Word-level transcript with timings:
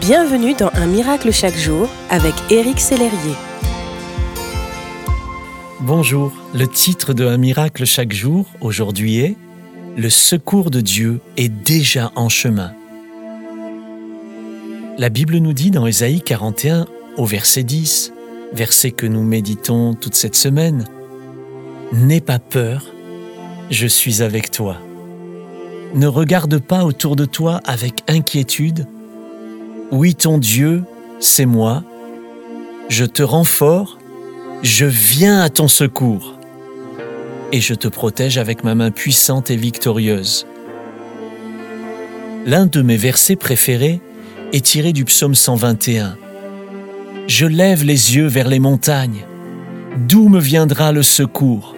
Bienvenue 0.00 0.54
dans 0.54 0.70
Un 0.74 0.86
miracle 0.86 1.32
chaque 1.32 1.56
jour 1.56 1.88
avec 2.10 2.34
Éric 2.50 2.80
Sellerier. 2.80 3.34
Bonjour, 5.80 6.32
le 6.54 6.66
titre 6.66 7.14
de 7.14 7.24
Un 7.26 7.38
miracle 7.38 7.84
chaque 7.86 8.12
jour 8.12 8.46
aujourd'hui 8.60 9.18
est 9.18 9.36
Le 9.96 10.10
secours 10.10 10.70
de 10.70 10.80
Dieu 10.80 11.20
est 11.36 11.48
déjà 11.48 12.12
en 12.14 12.28
chemin. 12.28 12.72
La 14.98 15.08
Bible 15.08 15.38
nous 15.38 15.52
dit 15.52 15.70
dans 15.70 15.86
Ésaïe 15.86 16.20
41 16.20 16.86
au 17.16 17.24
verset 17.24 17.62
10, 17.62 18.12
verset 18.52 18.90
que 18.90 19.06
nous 19.06 19.22
méditons 19.22 19.94
toute 19.94 20.14
cette 20.14 20.36
semaine, 20.36 20.84
N'aie 21.92 22.20
pas 22.20 22.38
peur, 22.38 22.84
je 23.70 23.86
suis 23.86 24.20
avec 24.22 24.50
toi. 24.50 24.76
Ne 25.94 26.06
regarde 26.06 26.58
pas 26.58 26.84
autour 26.84 27.16
de 27.16 27.24
toi 27.24 27.60
avec 27.64 28.02
inquiétude. 28.08 28.86
Oui, 29.92 30.16
ton 30.16 30.38
Dieu, 30.38 30.82
c'est 31.20 31.46
moi. 31.46 31.84
Je 32.88 33.04
te 33.04 33.22
rends 33.22 33.44
fort, 33.44 33.98
je 34.62 34.84
viens 34.84 35.40
à 35.40 35.48
ton 35.48 35.68
secours. 35.68 36.34
Et 37.52 37.60
je 37.60 37.72
te 37.72 37.86
protège 37.86 38.36
avec 38.36 38.64
ma 38.64 38.74
main 38.74 38.90
puissante 38.90 39.50
et 39.50 39.56
victorieuse. 39.56 40.44
L'un 42.46 42.66
de 42.66 42.82
mes 42.82 42.96
versets 42.96 43.36
préférés 43.36 44.00
est 44.52 44.64
tiré 44.64 44.92
du 44.92 45.04
psaume 45.04 45.36
121. 45.36 46.16
Je 47.28 47.46
lève 47.46 47.84
les 47.84 48.16
yeux 48.16 48.26
vers 48.26 48.48
les 48.48 48.60
montagnes. 48.60 49.24
D'où 50.08 50.28
me 50.28 50.40
viendra 50.40 50.90
le 50.90 51.04
secours? 51.04 51.76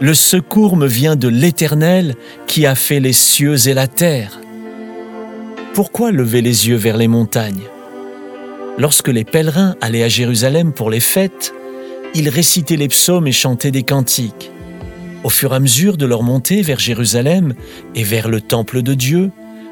Le 0.00 0.14
secours 0.14 0.76
me 0.76 0.88
vient 0.88 1.14
de 1.14 1.28
l'Éternel 1.28 2.16
qui 2.48 2.66
a 2.66 2.74
fait 2.74 2.98
les 2.98 3.12
cieux 3.12 3.68
et 3.68 3.74
la 3.74 3.86
terre. 3.86 4.40
Pourquoi 5.74 6.12
lever 6.12 6.42
les 6.42 6.68
yeux 6.68 6.76
vers 6.76 6.96
les 6.96 7.08
montagnes? 7.08 7.62
Lorsque 8.78 9.08
les 9.08 9.24
pèlerins 9.24 9.74
allaient 9.80 10.02
à 10.02 10.08
Jérusalem 10.08 10.72
pour 10.72 10.90
les 10.90 11.00
fêtes, 11.00 11.52
ils 12.14 12.28
récitaient 12.28 12.76
les 12.76 12.88
psaumes 12.88 13.26
et 13.26 13.32
chantaient 13.32 13.70
des 13.70 13.82
cantiques. 13.82 14.50
Au 15.24 15.30
fur 15.30 15.52
et 15.52 15.56
à 15.56 15.60
mesure 15.60 15.96
de 15.96 16.06
leur 16.06 16.22
montée 16.22 16.62
vers 16.62 16.78
Jérusalem 16.78 17.54
et 17.94 18.02
vers 18.02 18.28
le 18.28 18.40
temple 18.40 18.82
de 18.82 18.94
Dieu, 18.94 19.30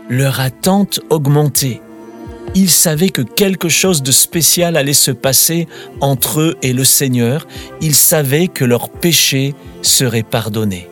leur 0.08 0.40
attente 0.40 1.00
augmentait 1.10 1.80
ils 2.54 2.70
savaient 2.70 3.10
que 3.10 3.22
quelque 3.22 3.68
chose 3.68 4.02
de 4.02 4.12
spécial 4.12 4.76
allait 4.76 4.92
se 4.92 5.10
passer 5.10 5.68
entre 6.00 6.40
eux 6.40 6.56
et 6.62 6.72
le 6.72 6.84
Seigneur. 6.84 7.46
Ils 7.80 7.94
savaient 7.94 8.48
que 8.48 8.64
leurs 8.64 8.90
péchés 8.90 9.54
seraient 9.82 10.24
pardonnés. 10.24 10.88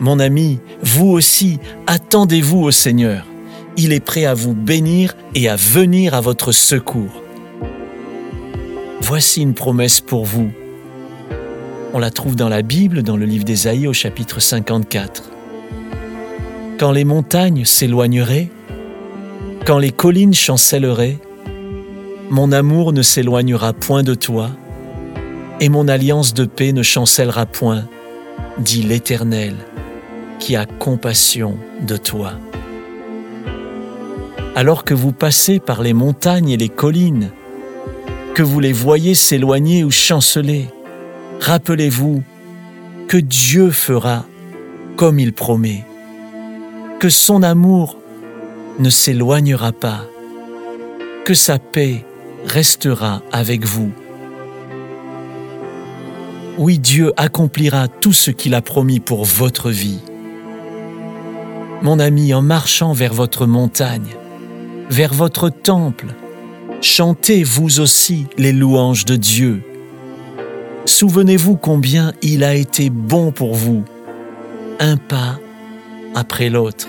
Mon 0.00 0.18
ami, 0.18 0.58
vous 0.82 1.08
aussi, 1.08 1.58
attendez-vous 1.86 2.60
au 2.60 2.70
Seigneur. 2.70 3.26
Il 3.82 3.94
est 3.94 4.04
prêt 4.04 4.26
à 4.26 4.34
vous 4.34 4.52
bénir 4.52 5.16
et 5.34 5.48
à 5.48 5.56
venir 5.56 6.12
à 6.12 6.20
votre 6.20 6.52
secours. 6.52 7.22
Voici 9.00 9.40
une 9.40 9.54
promesse 9.54 10.02
pour 10.02 10.26
vous. 10.26 10.50
On 11.94 11.98
la 11.98 12.10
trouve 12.10 12.36
dans 12.36 12.50
la 12.50 12.60
Bible, 12.60 13.02
dans 13.02 13.16
le 13.16 13.24
livre 13.24 13.44
d'Ésaïe 13.44 13.86
au 13.86 13.94
chapitre 13.94 14.38
54. 14.38 15.30
Quand 16.78 16.92
les 16.92 17.04
montagnes 17.04 17.64
s'éloigneraient, 17.64 18.50
quand 19.64 19.78
les 19.78 19.92
collines 19.92 20.34
chancelleraient, 20.34 21.16
mon 22.28 22.52
amour 22.52 22.92
ne 22.92 23.00
s'éloignera 23.00 23.72
point 23.72 24.02
de 24.02 24.12
toi, 24.12 24.50
et 25.58 25.70
mon 25.70 25.88
alliance 25.88 26.34
de 26.34 26.44
paix 26.44 26.74
ne 26.74 26.82
chancellera 26.82 27.46
point, 27.46 27.86
dit 28.58 28.82
l'Éternel, 28.82 29.54
qui 30.38 30.54
a 30.54 30.66
compassion 30.66 31.56
de 31.80 31.96
toi. 31.96 32.34
Alors 34.56 34.84
que 34.84 34.94
vous 34.94 35.12
passez 35.12 35.60
par 35.60 35.80
les 35.80 35.92
montagnes 35.92 36.50
et 36.50 36.56
les 36.56 36.68
collines, 36.68 37.30
que 38.34 38.42
vous 38.42 38.58
les 38.58 38.72
voyez 38.72 39.14
s'éloigner 39.14 39.84
ou 39.84 39.90
chanceler, 39.90 40.66
rappelez-vous 41.40 42.22
que 43.06 43.16
Dieu 43.16 43.70
fera 43.70 44.24
comme 44.96 45.18
il 45.18 45.32
promet, 45.32 45.84
que 46.98 47.08
son 47.08 47.42
amour 47.42 47.96
ne 48.78 48.90
s'éloignera 48.90 49.72
pas, 49.72 50.04
que 51.24 51.34
sa 51.34 51.58
paix 51.58 52.04
restera 52.44 53.22
avec 53.32 53.64
vous. 53.64 53.92
Oui, 56.58 56.78
Dieu 56.78 57.12
accomplira 57.16 57.88
tout 57.88 58.12
ce 58.12 58.30
qu'il 58.30 58.54
a 58.54 58.62
promis 58.62 59.00
pour 59.00 59.24
votre 59.24 59.70
vie. 59.70 60.00
Mon 61.82 61.98
ami, 61.98 62.34
en 62.34 62.42
marchant 62.42 62.92
vers 62.92 63.14
votre 63.14 63.46
montagne, 63.46 64.16
vers 64.90 65.14
votre 65.14 65.48
temple, 65.48 66.08
chantez 66.82 67.42
vous 67.42 67.80
aussi 67.80 68.26
les 68.36 68.52
louanges 68.52 69.06
de 69.06 69.16
Dieu. 69.16 69.62
Souvenez-vous 70.84 71.56
combien 71.56 72.12
il 72.20 72.44
a 72.44 72.54
été 72.54 72.90
bon 72.90 73.32
pour 73.32 73.54
vous, 73.54 73.84
un 74.80 74.96
pas 74.98 75.38
après 76.14 76.50
l'autre 76.50 76.88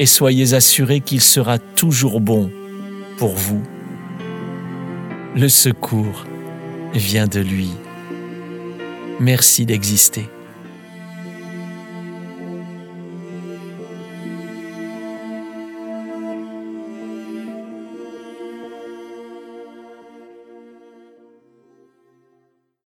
et 0.00 0.06
soyez 0.06 0.54
assurés 0.54 1.00
qu'il 1.00 1.20
sera 1.20 1.58
toujours 1.58 2.20
bon 2.20 2.50
pour 3.18 3.34
vous. 3.34 3.62
Le 5.36 5.48
secours 5.48 6.24
vient 6.94 7.26
de 7.26 7.40
lui. 7.40 7.70
Merci 9.20 9.66
d'exister. 9.66 10.26